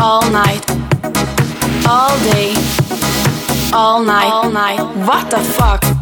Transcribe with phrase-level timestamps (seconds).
[0.00, 0.64] all night,
[1.86, 2.54] all day,
[3.72, 4.80] all night, all night.
[5.06, 5.97] What the fuck?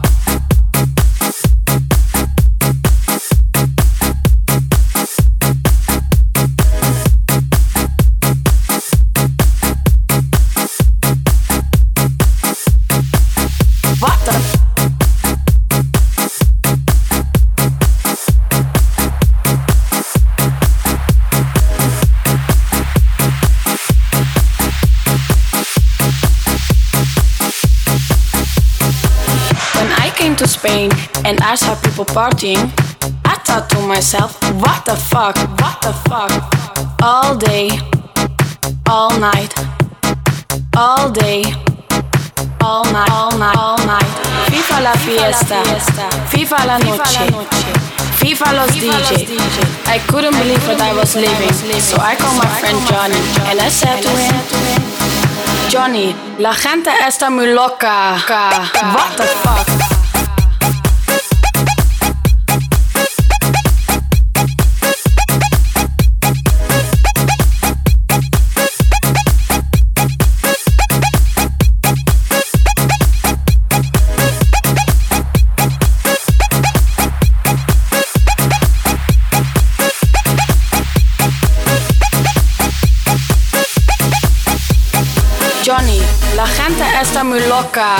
[30.67, 30.91] Spain
[31.25, 32.67] and I saw people partying.
[33.25, 36.33] I thought to myself, what the fuck, what the fuck?
[37.03, 37.71] All day,
[38.89, 39.53] all night,
[40.77, 41.43] all day,
[42.61, 44.11] all night, all night, all night.
[44.51, 45.63] FIFA la fiesta,
[46.33, 47.27] viva la noche.
[48.21, 49.11] viva los DJ.
[49.87, 53.21] I couldn't believe what I was living, so I called my friend Johnny
[53.51, 54.35] and I said to him,
[55.69, 58.17] Johnny, la gente está muy loca.
[58.95, 59.96] What the fuck?
[86.37, 87.97] La gente está muy loca.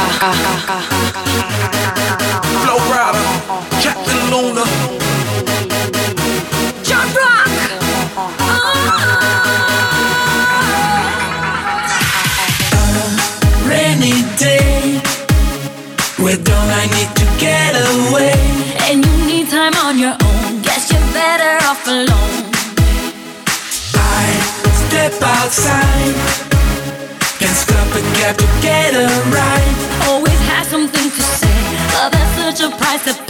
[32.97, 33.26] gossip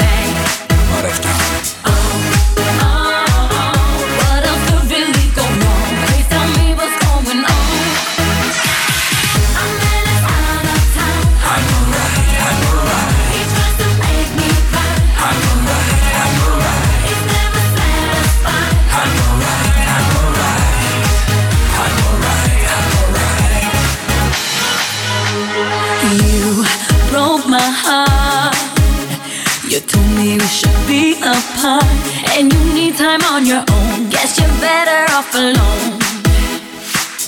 [32.97, 34.09] time on your own.
[34.09, 35.99] Guess you're better off alone.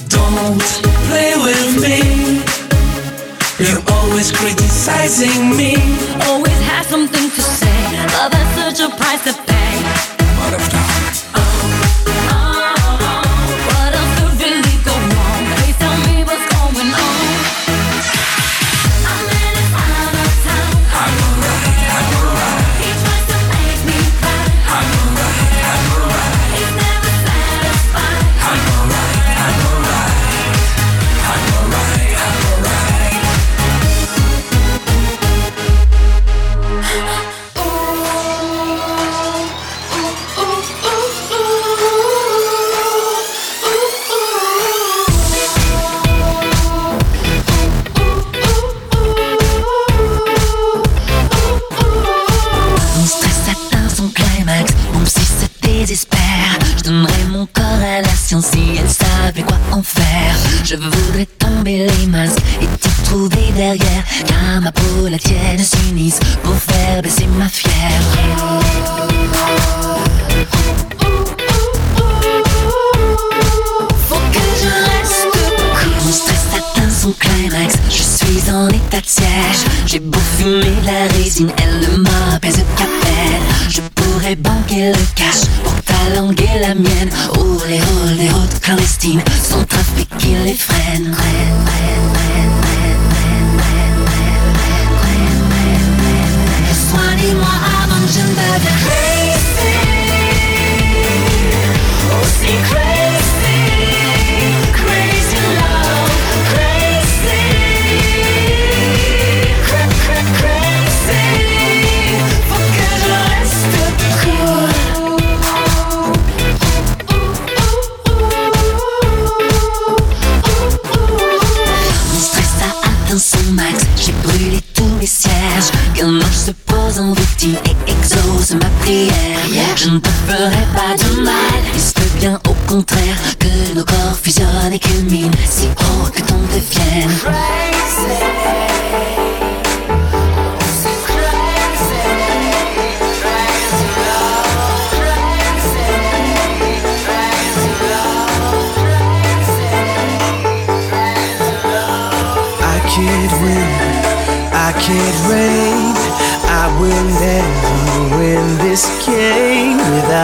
[0.09, 0.63] Don't
[1.09, 2.41] play with me.
[3.59, 5.77] You're always criticizing me.
[6.27, 7.79] Always has something to say.
[8.17, 9.58] Love has such a price to pay.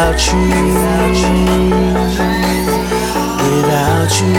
[0.04, 0.44] without you,
[3.42, 4.36] without you.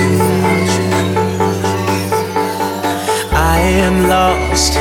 [3.34, 4.74] I am lost,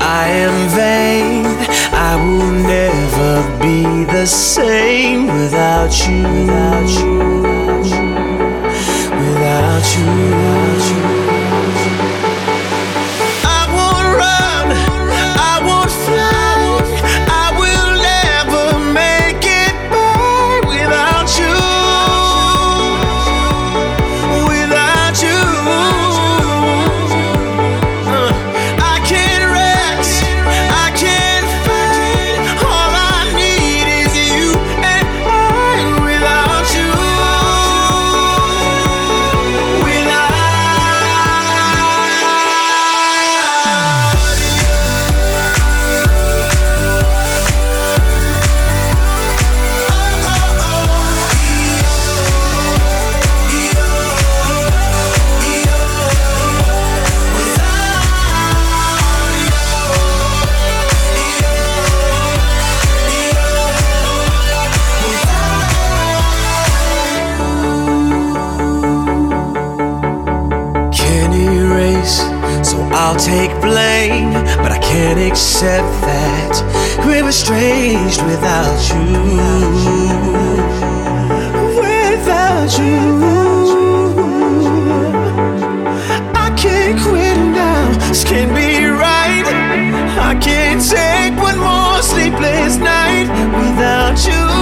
[0.00, 1.46] I am vain.
[1.92, 6.61] I will never be the same without you.
[73.92, 74.32] Blame.
[74.62, 76.54] But I can't accept that
[77.06, 79.04] we're estranged without you.
[81.84, 82.98] Without you.
[86.34, 89.46] I can't quit now, this can't be right.
[90.30, 93.28] I can't take one more sleepless night
[93.60, 94.61] without you.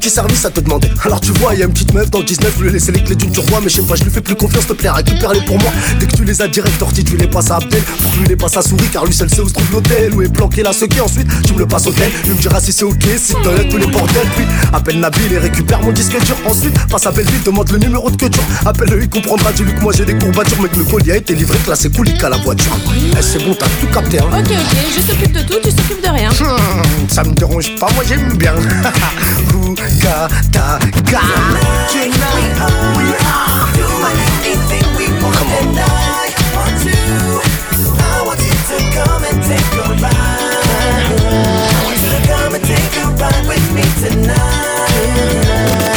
[0.00, 0.88] petit service à te demander.
[1.04, 2.90] Alors tu vois, y a une petite meuf dans le 19 Je lui ai laissé
[2.90, 4.88] les clés d'une turbois Mais je sais pas, je lui fais plus confiance, te plaît,
[4.88, 5.70] récupère-les pour moi.
[5.98, 7.82] Dès que tu les as direct sortis, tu les passes à Abdel.
[7.82, 10.22] Que tu les passes à Souris Car lui seul sait où se trouve l'hôtel Où
[10.22, 12.72] est planqué la sequée Ensuite, tu me le passes au tel Lui me dira si
[12.72, 14.28] c'est ok, si t'enlèves tous les bordels.
[14.36, 16.36] Puis appelle Nabil et récupère mon disque dur.
[16.46, 18.26] Ensuite, passe à Belleville, demande le numéro de que
[18.64, 21.34] Appelle-le, il comprendra, dis-lui que moi j'ai des courbatures Mais que le colis a été
[21.34, 22.74] livré, que là c'est cool, il à la voiture.
[23.18, 24.26] Eh, C'est bon, t'as tout capté hein.
[24.32, 26.30] Ok, ok, je s'occupe de tout, tu s'occupes de rien.
[26.30, 28.54] Hmm, ça me dérange pas, moi j'aime bien.
[29.70, 31.22] Ouga, ta, ga.
[31.92, 32.50] Tonight
[38.90, 40.26] come and take a ride
[41.62, 45.89] I want you to come and take a ride with me tonight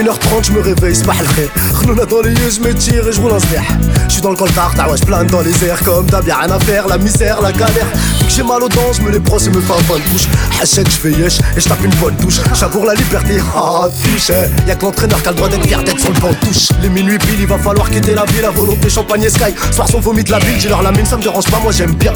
[0.00, 1.48] 1h30 je me réveille صباح الخير.
[1.74, 3.66] خلونا dans les yeux je me tire et je roule un صباح.
[4.08, 5.82] Je suis dans le coltard ta wesh plane dans les airs.
[5.84, 7.90] Comme d'hab bien rien à faire la misère la galère.
[8.18, 10.02] Vu que j'ai mal aux dents je me les brosse et me fais un bonne
[10.10, 10.26] douche.
[10.60, 12.38] Hachette je fais yesh et je tape une bonne douche.
[12.58, 14.32] J'avoue la liberté ah fiche
[14.66, 16.68] Y'a que l'entraîneur qui a le droit d'être fier d'être sur le banc de touche.
[16.82, 19.52] Les minuit pile il va falloir quitter la ville à volonté champagne et sky.
[19.76, 21.72] Soir son vomi de la ville j'ai leur la mine ça me dérange pas moi
[21.72, 22.14] j'aime bien.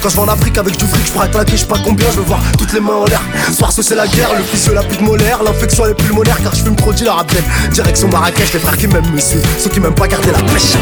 [0.00, 2.08] Quand je vais en Afrique avec du fric je pourrais claquer je sais pas combien
[2.12, 3.22] je veux voir toutes les mains en l'air.
[3.56, 5.42] Soir c'est la guerre le fils la pute molaire.
[5.42, 6.92] L'infection est pulmonaire car je fume trop
[7.72, 10.76] Direction Marrakech, les frères qui m'aiment me suivent Ceux qui m'aiment pas garder la pêche.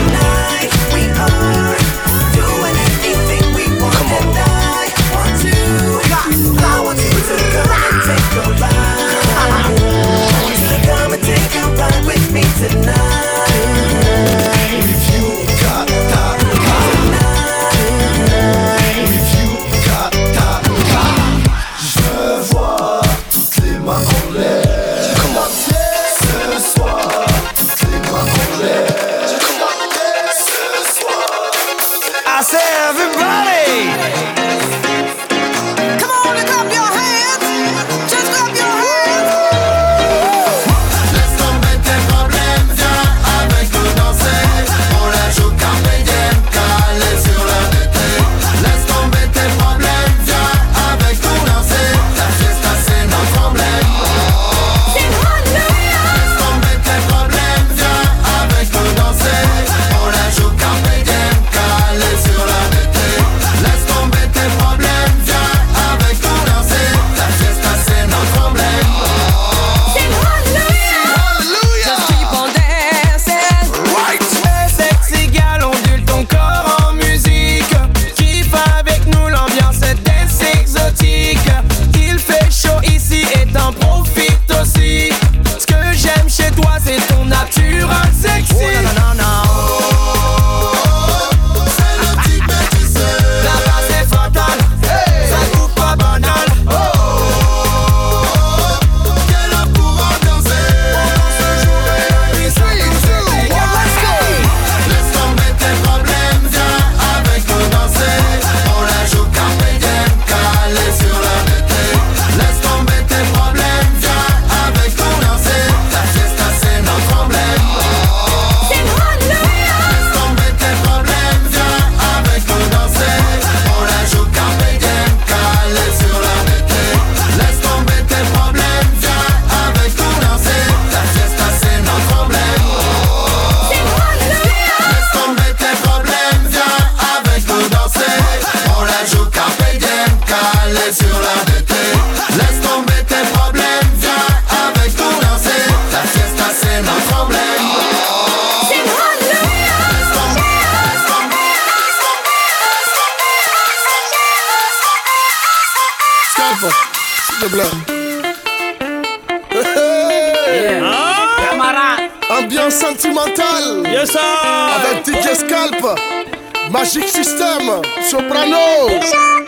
[168.52, 169.41] knows.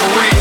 [0.00, 0.31] Real.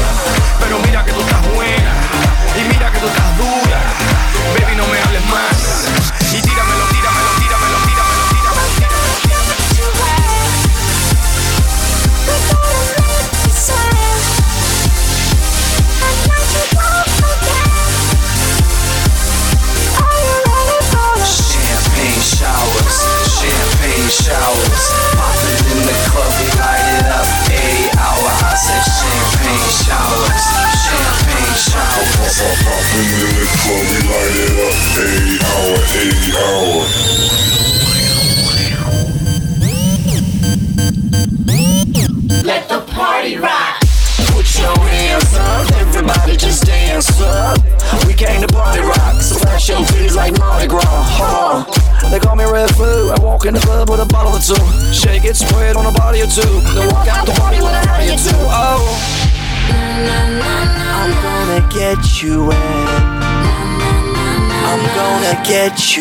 [65.71, 66.00] Gonna you